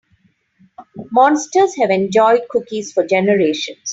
Monsters 1.11 1.75
have 1.77 1.91
enjoyed 1.91 2.41
cookies 2.49 2.91
for 2.91 3.05
generations. 3.05 3.89